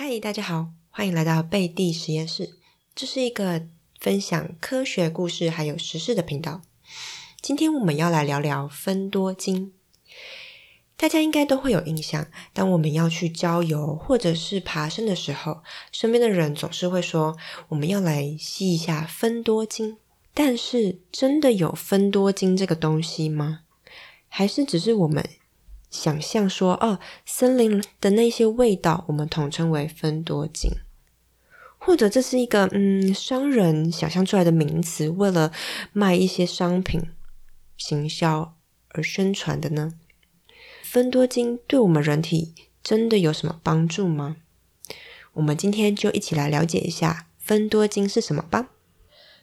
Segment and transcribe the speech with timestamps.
[0.00, 2.50] 嗨，大家好，欢迎来到贝蒂实验室。
[2.94, 3.66] 这是一个
[3.98, 6.62] 分享科学故事还有时事的频道。
[7.42, 9.72] 今天我们要来聊聊分多精。
[10.96, 17.36] 大家应该都会有印象，当我们要去郊游或者是爬山的时候，身边的人总是会说
[17.70, 19.96] 我们要来吸一下分多精。
[20.32, 23.62] 但是，真的有分多精这个东西吗？
[24.28, 25.28] 还是只是我们
[25.90, 30.70] 想象说，哦，森林的那些味道，我们统称为分多精，
[31.78, 35.52] 或者这是一个嗯商人想象出来的名词，为了
[35.92, 37.00] 卖一些商品、
[37.76, 38.54] 行销
[38.88, 39.94] 而宣传的呢？
[40.82, 44.36] 分多精对我们人体真的有什么帮助吗？
[45.34, 48.70] 我们今天就一起来了解一下分多精是什么吧。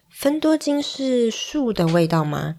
[0.08, 2.56] 分多精是树的味道吗？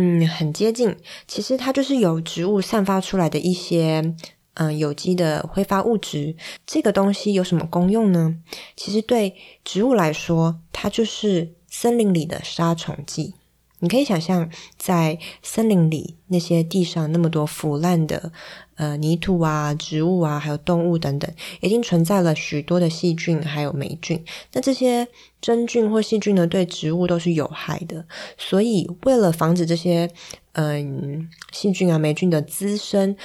[0.00, 0.96] 嗯，很接近。
[1.26, 4.14] 其实它就是由植物散发出来的一些
[4.54, 6.36] 嗯有机的挥发物质。
[6.64, 8.36] 这个东西有什么功用呢？
[8.76, 9.34] 其实对
[9.64, 13.34] 植物来说，它就是森林里的杀虫剂。
[13.80, 18.32] 你可以想象，在森林里那些地上那么多腐烂的
[18.74, 24.24] 呃泥土啊、植物啊，还有动物等等，已经存在了许多的细菌还有霉菌。
[24.52, 25.06] 那这些
[25.40, 28.04] 真菌或细菌呢，对植物都是有害的。
[28.36, 30.10] 所以，为了防止这些
[30.52, 33.16] 嗯细菌啊、霉菌的滋生，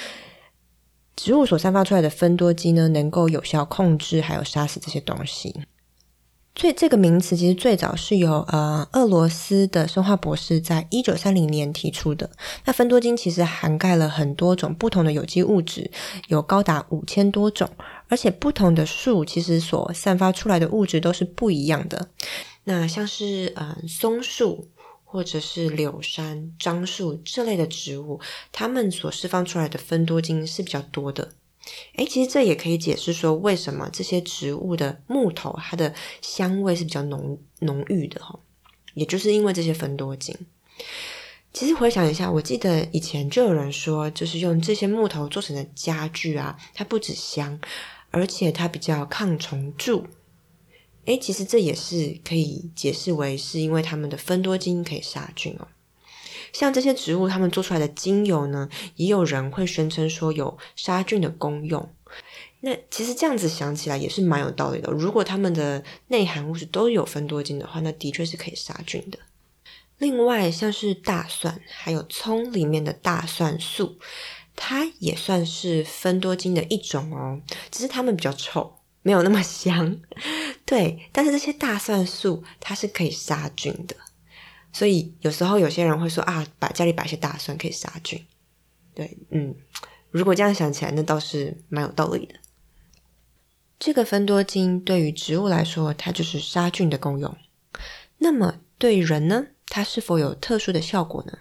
[1.16, 5.62] 植物所散发出来的芬多精呢，能够有效控制还有杀死这些东西。
[6.56, 12.30] 最这个名词其实最早是由呃俄罗斯的生化博士在一九三零年提出的。
[12.66, 15.90] 那芬多精其实涵盖了很多种不同的有机物质，
[16.28, 17.68] 有高达五千多种，
[18.08, 22.10] 而且不同的树其实所散发出来的物质都是不一样的。
[22.66, 24.70] 那像是嗯松树
[25.04, 28.20] 或者是柳杉、樟树这类的植物，
[28.52, 31.30] 它们所释放出来的芬多精是比较多的。
[31.96, 38.40] 哎，其实这也可以解释说，为什么这些植物的木头它的香味是比较浓浓郁的哈，
[38.94, 40.36] 也就是因为这些芬多精。
[41.54, 47.60] 其实回想一下，我记得以前就有人说，就是用这些木头做成的家具啊，它不止香，
[48.10, 50.08] 而且它比较抗虫蛀。
[51.06, 55.68] 哎，其实这也是可以解释为是因为它们的芬多精可以杀菌哦。
[56.54, 61.94] 像这些植物，它们做出来的精油呢，也有人会宣称说有杀菌的功用。
[62.62, 64.90] 那其实这样子想起来也是蛮有道理的。
[64.92, 69.20] 如果它们的内含物质都有分多精的话，那的确是可以杀菌的。
[69.98, 73.98] 另外，像是大蒜还有葱里面的大蒜素，
[74.56, 80.00] 它也算是分多精的一种哦，只是它们比较臭，没有那么香。
[80.66, 83.96] 对，但是这些大蒜素它是可以杀菌的。
[84.74, 88.26] 所以有时候有些人会说啊，把家里摆些大蒜可以杀菌。
[88.94, 89.56] 对，嗯，
[90.12, 92.36] 如果这样想起来，那倒是蛮有道理的。
[93.80, 97.38] 这个芬多精对于植物来说，它就是杀菌的功用。
[98.18, 101.40] 那么对人呢，它是否有特殊的效果呢？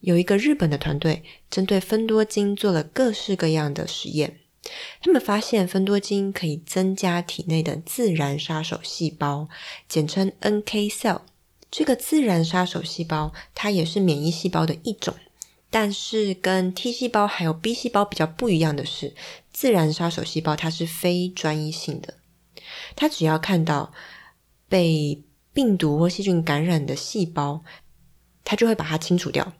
[0.00, 4.40] 有一个日本的团队针对芬多精做了各式各样的实验，
[5.00, 9.48] 他们发现芬多精可以增加体内的自然杀手细胞，
[9.88, 11.22] 简称 NK cell。
[11.70, 15.14] 这个自然杀手细胞，它也是免疫细胞的一种，
[15.70, 19.14] 但是跟 T 细胞还有 B 细胞比较不一样的是，
[19.52, 22.14] 自然杀手细胞它是非专一性的，
[22.94, 23.92] 它只要看到
[24.68, 25.22] 被
[25.52, 27.62] 病毒或细菌感染的细胞，
[28.44, 29.52] 它就会把它清除掉。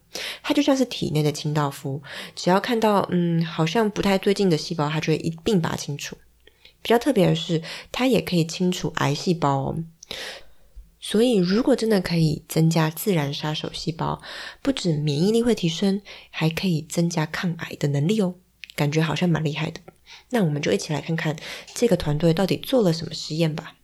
[0.42, 2.02] 它就像是体内的清道夫，
[2.34, 6.16] 只要看到嗯好像不太对劲的细胞，它就会一并把它清除。
[6.80, 7.60] 比较特别的是，
[7.92, 9.76] 它也可以清除癌细胞哦。
[11.08, 14.20] 所以，如果真的可以增加自然杀手细胞，
[14.60, 18.34] 不止免疫力会提升，还可以增加抗癌的能力哦，
[18.74, 19.80] 感觉好像蛮厉害的。
[20.30, 21.36] 那我们就一起来看看
[21.72, 23.76] 这个团队到底做了什么实验吧。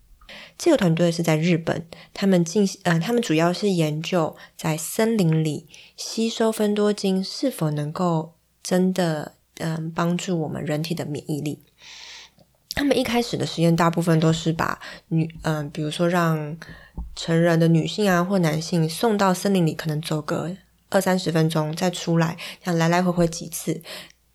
[0.59, 8.35] 这个团队是在日本，他们进呃，他们主要是研究在森林里吸收分多精是否能够
[8.65, 11.61] 真的嗯帮助我们人体的免疫力。
[12.75, 16.57] 他们一开始的实验大部分都是把女嗯，比如说让
[17.15, 20.51] 成人的女性啊或男性送到森林里，可能走个
[20.89, 23.83] 二三十分钟再出来，像来来回回几次，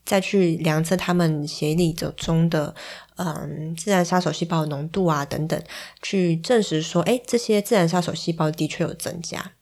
[0.05, 2.75] 再去量测他们血液里中的
[3.15, 5.59] 嗯自然杀手细胞浓度啊等等，
[6.03, 9.53] 去证实说，哎，这些自然杀手细胞的确有增加。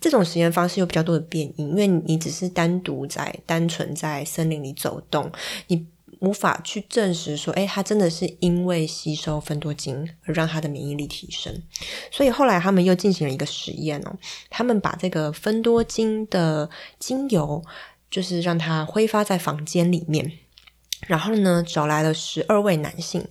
[0.00, 5.30] 这种实验方式有比较多的变异，因为你只是单独在单纯在森林里走动，
[5.66, 5.86] 你。
[6.20, 11.62] 无法去证实说，哎，他真的是因为吸收芬多精而让他的免疫力提升。
[12.10, 14.16] 所以后来他们又进行了一个实验哦，
[14.50, 16.68] 他们把这个芬多精的
[16.98, 17.62] 精油，
[18.10, 20.32] 就是让它挥发在房间里面，
[21.06, 23.22] 然后呢，找来了十二位男性，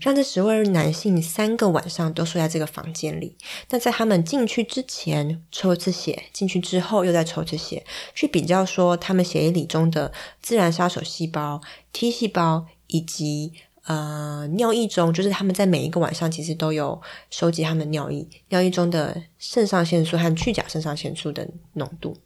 [0.00, 3.36] 让这十位男性三个晚上都睡在这个房间里。
[3.70, 10.12] 那在他们进去之前抽一次血，进去之后又再抽一次血，去比较说他们血液里中的
[10.42, 11.60] 自然杀手细胞
[11.92, 13.52] T 细胞以及
[13.84, 17.00] 呃尿液中，就是他们在每一个晚上其实都有
[17.30, 22.16] 收集他们尿液，尿液中的肾上腺素和去甲肾上腺素的浓度。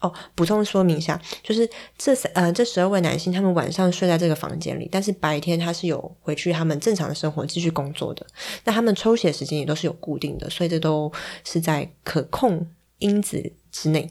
[0.00, 8.26] 哦，补充说明一下，就是这三呃这十二位男性，他们晚上睡在这个房间里，但是白天他是有回去他们正常的生活继续工作的。
[8.64, 11.10] 那他们抽血时间也都是有固定的，所以这都
[11.44, 12.66] 是在可控
[12.98, 14.10] 因子之内。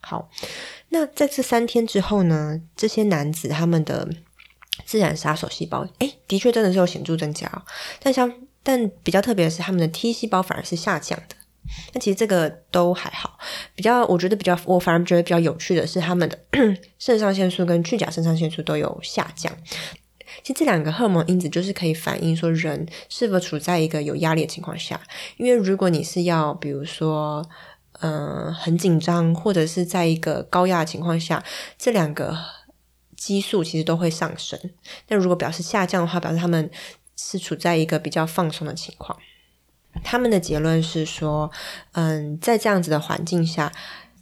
[0.00, 0.28] 好，
[0.90, 4.08] 那在这三天之后呢，这些男子他们的
[4.84, 7.64] 自然杀手细胞，哎，的确真的是有显著增加，
[8.00, 8.32] 但相
[8.62, 11.36] 但比较特别的是，他们的 T 细胞反而是下降的。
[11.94, 13.38] 那其实这个都还好，
[13.74, 16.38] 比较我觉得比较我反而觉得比较有趣的是，他们的
[16.98, 19.52] 肾上腺素跟去甲肾上腺素都有下降。
[20.42, 25.00] 其实这两个荷尔蒙因子就是可以反映说人是否处在一个有压力的情况下。
[25.36, 27.46] 因为如果你是要比如说
[28.00, 31.42] 嗯很紧张，或者是在一个高压的情况下，
[31.78, 32.36] 这两个
[33.16, 34.58] 激素其实都会上升。
[35.08, 36.68] 那如果表示下降的话，表示他们
[37.16, 39.16] 是处在一个比较放松的情况。
[40.02, 41.50] 他们的结论是说，
[41.92, 43.72] 嗯，在这样子的环境下，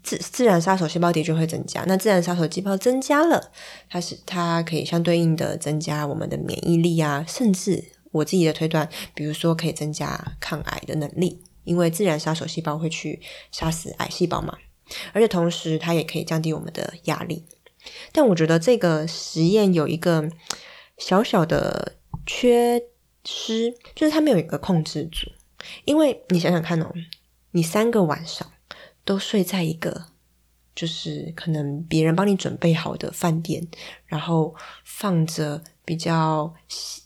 [0.02, 1.84] 自自然杀手细胞的确会增加。
[1.87, 3.52] 那自然杀手细胞增加了，
[3.88, 13.20] 它是它可以相对应的增加我们的免疫力啊，甚至我自己的推断，比如说可以增加抗癌的能力，因为自然杀手细胞会去
[13.52, 14.56] 杀死癌细胞嘛。
[15.12, 17.44] 而且同时，它也可以降低我们的压力。
[18.12, 20.28] 但我觉得这个实验有一个
[20.99, 21.94] 小小的
[22.26, 22.82] 缺
[23.25, 25.31] 失，就是它没有一个控制组。
[25.84, 26.92] 因为你想想看哦，
[27.52, 28.50] 你三个晚上
[29.04, 30.06] 都睡在一个
[30.74, 33.66] 就是可能别人帮你准备好的饭店，
[34.06, 34.54] 然后
[34.84, 36.54] 放着比较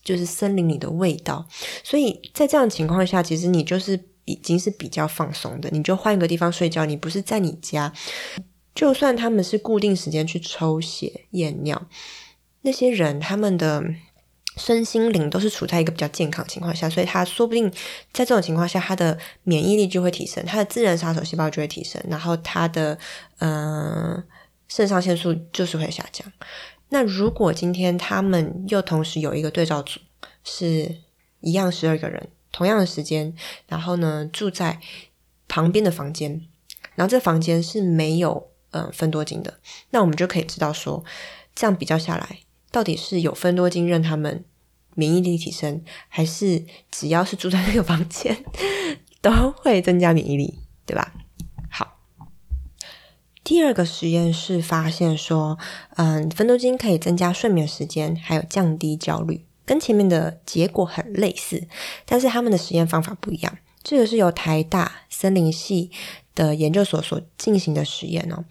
[0.02, 1.46] 就是森林里的味道，
[1.82, 5.68] 所以在这样的情况下，其实你就是已经是比较放松的。
[5.70, 7.92] 你就换一个地方睡觉，你不是在你家，
[8.74, 11.88] 就算他们是固定时间去抽血验尿，
[12.60, 13.82] 那些人他们的。
[14.56, 17.68] 身心灵都是处在一个比较健康情况下，所以他说不定
[18.12, 22.98] 在这种情况下，他的免疫力就会提升，他的自然杀手细胞就会提升，然后他的
[23.38, 24.22] 嗯
[24.68, 26.30] 肾上腺素就是会下降。
[26.90, 29.98] 那如果今天他们又同时有一个对照组，
[30.44, 30.96] 是
[31.40, 33.34] 一样十二个人，同样的时间，
[33.66, 34.78] 然后呢住在
[35.48, 36.40] 旁边的房间，
[36.94, 39.58] 然后这房间是没有嗯分多金的，
[39.90, 41.02] 那我们就可以知道说，
[41.56, 42.38] 这样比较下来。
[42.74, 44.44] 到底是有分多精让他们
[44.96, 48.44] 免疫力提升，还是只要是住在那个房间
[49.20, 51.14] 都会增加免疫力，对吧？
[51.70, 52.00] 好，
[53.44, 55.56] 第二个实验是发现说，
[55.94, 61.68] 嗯，分多精可以增加睡眠时间，还有降低焦虑，跟前面的结果很类似，
[62.04, 63.56] 但是他们的实验方法不一样。
[63.84, 65.92] 这个是由台大森林系
[66.34, 68.44] 的研究所所进行的实验哦。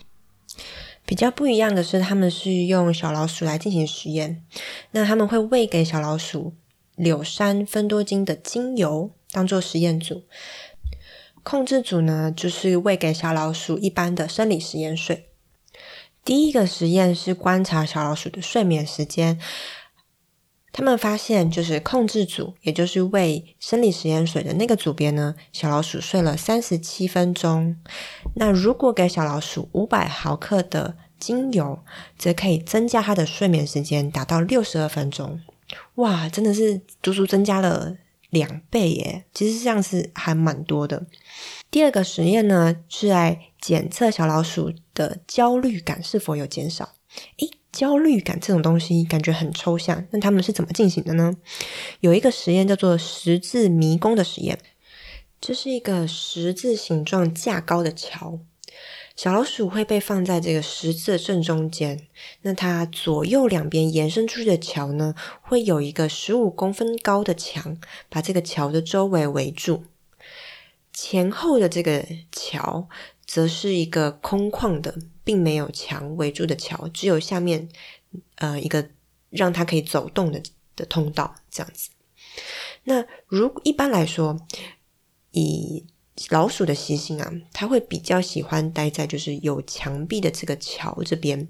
[1.05, 4.43] 比较不一样的是，他们是用小老鼠来进行实验。
[4.91, 6.53] 那他们会喂给小老鼠
[6.95, 10.23] 柳杉分多精的精油，当做实验组；
[11.43, 15.25] 控制组呢，就是喂给小老鼠一般的生理实验水。
[16.23, 19.39] 第一个实验是观察小老鼠的睡眠时间。
[20.73, 27.77] 他们发现，就是控制组，也就是喂生理食盐水的那个组别呢，小老鼠睡了三十七分钟。
[28.35, 31.79] 那如果给小老鼠五百毫克的精油，
[32.17, 35.39] 则可以增加它的睡眠时间，达到六十二分钟。
[35.95, 37.95] 哇，真的是足足增加了
[38.31, 39.25] 两倍耶！
[39.31, 41.05] 其实这样是还蛮多的。
[41.69, 46.93] 第二个实验呢，是来检测小老鼠的焦虑感是否有减少。
[47.37, 51.35] 诶，焦虑感这种东西感觉很抽象，那他们是怎么进行的呢？
[52.01, 54.59] 有一个实验叫做十字迷宫的实验，
[55.41, 58.39] 这是一个十字形状架高的桥，
[59.15, 62.07] 小老鼠会被放在这个十字的正中间，
[62.43, 67.77] 那它左右两边延伸出去的桥呢，会有一个十五公分高的墙
[68.07, 69.83] 把这个桥的周围围住，
[70.93, 72.87] 前后的这个桥
[73.33, 74.95] 则是一个空旷的。
[75.25, 77.69] 并没有墙围住的桥，只有下面
[78.35, 78.89] 呃一个
[79.29, 80.43] 让它可以走动的
[80.75, 81.89] 的通道，这样子。
[82.83, 84.37] 那如一般来说，
[85.31, 85.85] 以
[86.27, 91.47] 老鼠的习性啊，它会比较喜欢待在就是有墙壁的这个桥这边，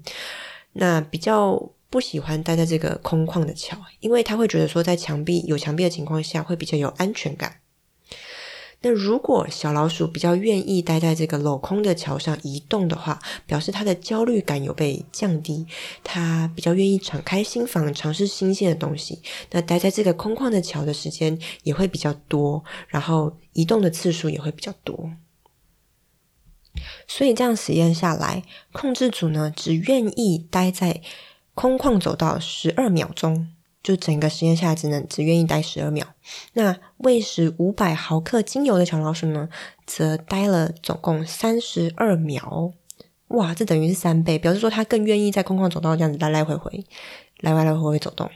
[0.74, 7.56] 那比较不喜欢待在这个空旷的桥，因为它会觉得说在墙壁有墙壁的情况下会比较有安全感。
[8.84, 15.66] 那如果小老鼠比较愿意待在这个镂空的桥上移动的话，表示它的焦虑感有被降低，
[16.02, 19.22] 它比较愿意敞开心房，尝试新鲜的东西。
[19.52, 25.12] 那待在这个空旷的桥的时间也会比较多，然后移动的次数也会比较多。
[27.08, 31.00] 所以这样实验下来，控制组呢只愿意待在
[31.54, 33.53] 空旷走道十二秒钟。
[33.84, 36.04] 就整个实验下来，只能只愿意待十二秒。
[36.54, 39.48] 那喂食五百毫克精油的小老鼠呢，
[39.86, 42.72] 则待了总共三十二秒。
[43.28, 46.84] 哇，这等于是三倍，表示说它更愿意在空旷走道这样子来来回回、
[47.40, 48.30] 来来来回回走动。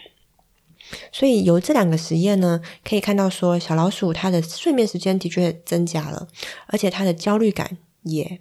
[1.10, 6.28] 所以由这两个实验呢，可以看到说，小老鼠它的睡眠时间的确增加了，
[6.66, 8.40] 而且它的焦虑感也。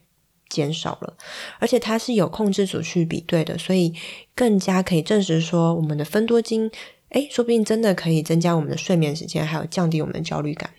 [0.50, 1.18] 减少了，
[1.60, 3.94] 而且它是有控制组去比对的，所以
[4.34, 6.72] 更加可以证实说，我们的分多精，
[7.10, 10.72] 哎，说不定真的可以增加我们的睡眠时间，还有降低我们的焦虑感。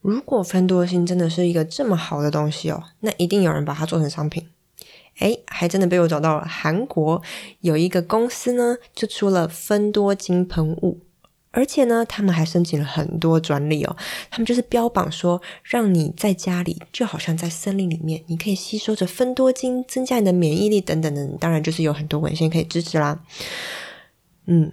[0.00, 4.48] 如果分多精真的是一个这么好的东西哦，那一定有人把它做成商品。
[5.18, 7.22] 哎，还真的被我找到了，韩国
[7.60, 11.00] 有一个公司呢，就出了分多精喷雾。
[11.50, 13.96] 而且呢，他们还申请了很多专利哦。
[14.30, 21.26] 他们就是标榜说，让你在家里就好像在森林里面，你可以吸收着分多精，增加你的免疫力等等的。
[21.40, 23.18] 当然，就是有很多文献可以支持啦。
[24.46, 24.72] 嗯，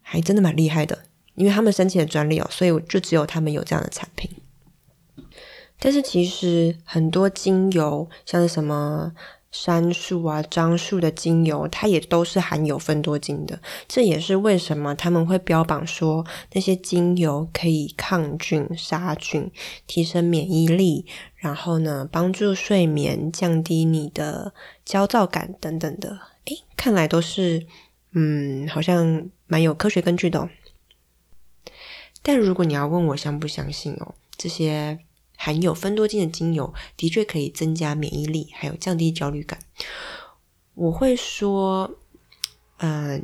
[0.00, 0.98] 还真的蛮厉害的，
[1.34, 4.30] 因为他们申请了专利哦，所以就只有他们有这样的产品。
[5.78, 9.12] 但是其实很多精油，像是什么。
[9.52, 13.58] 杉树啊，樟树的精油，它也都是含有分多精的。
[13.88, 19.50] 这也是为什么他们会标榜说那些精油可以抗菌、杀菌、
[19.86, 21.06] 提升免疫力，
[21.36, 24.52] 然后呢，帮助睡眠、降低你的
[24.84, 26.18] 焦躁感等等的。
[26.44, 27.66] 诶，看来都是
[28.18, 30.48] 嗯，好像蛮有科学根据的哦。
[32.22, 34.98] 但如果你要问我相不相信哦，这些。
[35.38, 39.58] 含有分多精的精油的确可以增加免疫力，还有降低焦虑感。
[40.72, 41.94] 我会说，
[42.78, 43.22] 嗯，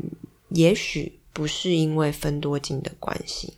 [0.51, 3.55] 也许不是因为分多精的关系。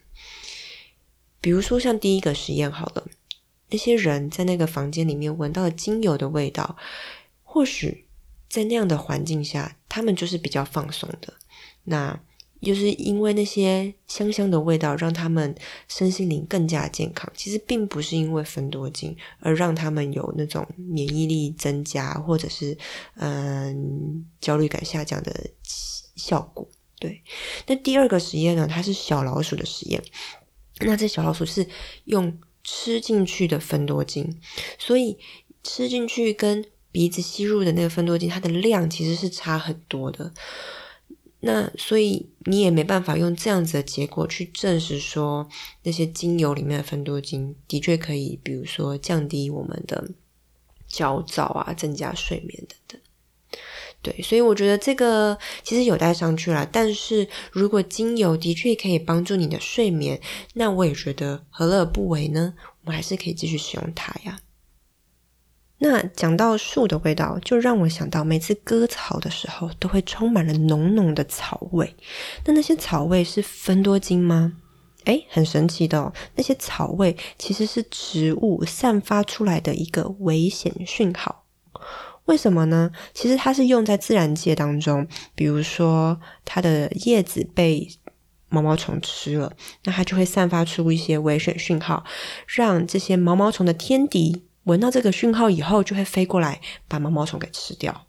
[1.40, 3.08] 比如说，像第一个实验好了，
[3.70, 6.76] 那些人在那个房间里面闻到了精油的味道，
[7.42, 8.03] 或许
[8.48, 11.34] 在那样的环境下，他们就是比较放松的。
[11.84, 12.18] 那
[12.62, 15.54] 就是因为那些香香的味道，让他们
[15.86, 17.30] 身心灵更加健康。
[17.36, 22.78] 其实并不是因为分多精而让他们有那种免疫力增加，或者是
[23.16, 25.50] 嗯焦虑感下降的
[26.16, 26.66] 效果。
[26.98, 27.22] 对，
[27.66, 30.02] 那第二个实验呢，它是小老鼠的实验。
[30.80, 31.66] 那这小老鼠是
[32.04, 34.40] 用吃进去的分多精，
[34.78, 35.18] 所以
[35.62, 40.32] 吃进去跟鼻子吸入的那个分多精，它的量其实是差很多的。
[41.40, 45.48] 那所以你也没办法用这样子的结果去证实说
[45.82, 50.08] 那些精油里面的分多精的确可以，比如说降低我们的
[50.86, 53.00] 焦躁啊，增加睡眠等等。
[54.00, 56.64] 对，所以我觉得这个其实有待商榷啦。
[56.70, 60.20] 但是如果精油的确可以帮助你的睡眠，
[60.52, 62.54] 那我也觉得何乐而不为呢？
[62.84, 64.38] 我们还是可以继续使用它呀。
[65.86, 71.94] 那讲到树的味道，就让我想到每次割草的时候，都会充满了浓浓的草味。
[72.46, 74.54] 那那些草味是分多精吗？
[75.04, 81.44] 诶，很神奇的哦，那些草味其实是植物散发出来的一个危险讯号。
[82.24, 82.90] 为什么呢？
[83.12, 87.86] 其实它是用在自然界当中，比如说它的叶子被
[88.48, 89.52] 毛毛虫吃了，
[89.84, 92.04] 那它就会散发出一些危险讯号，
[92.46, 94.46] 让这些毛毛虫的天敌。
[94.64, 98.06] 闻到这个讯号以后，就会飞过来把毛毛虫给吃掉。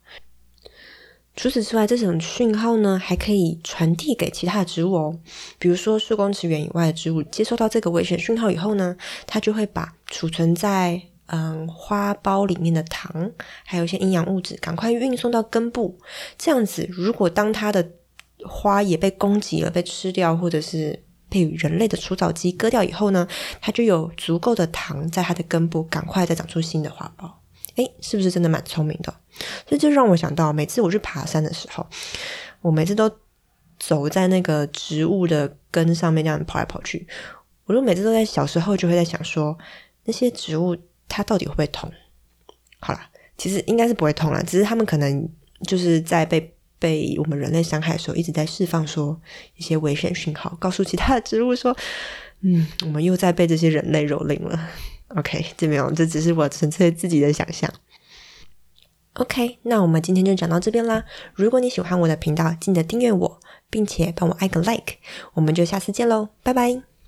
[1.36, 5.20] 除此之外，这种讯号呢，还可以传递给其他的植物哦。
[5.60, 8.96] 比如说，数公尺远以外的植物接收到这个危险讯号以后呢，
[9.28, 13.30] 它就会把储存在嗯花苞里面的糖，
[13.66, 16.00] 还有一些营养物质，赶快运送到根部。
[16.38, 17.86] 这样子，如果当它的
[18.48, 21.04] 花也被攻击了、被吃掉，或者是
[21.36, 23.28] 被人类的除草机割掉以后呢，
[23.60, 27.30] 它就有足够的糖在它的根部，赶快再长出新的花苞。
[27.76, 29.14] 诶，是不是真的蛮聪明的？
[29.68, 31.86] 所以就让我想到，每次我去爬山的时候，
[32.62, 33.12] 我每次都
[33.78, 37.06] 走在那个植物的根上面，这样跑来跑去。
[37.66, 39.58] 我就每次都在小时候就会在想说，
[40.06, 40.78] 那些植物
[41.10, 41.92] 它到底会不会痛？
[42.80, 45.30] 好啦，其实应该是不会痛了，只是它们可能
[45.68, 46.55] 就是在被。
[46.86, 49.20] 被我们人类伤害的时候，一直在释放说
[49.56, 51.76] 一些危险讯号，告诉其他的植物说
[52.46, 54.70] ：“嗯，我们又在被这些人类蹂躏了。”
[55.18, 57.68] OK，这没有，这只是我纯粹自己的想象。
[59.14, 61.04] OK，那我们今天就讲到这边啦。
[61.34, 63.40] 如果你喜欢我的频道，记得订阅我，
[63.72, 64.98] 并且帮我按个 Like。
[65.34, 66.95] 我们就下次见喽，拜拜。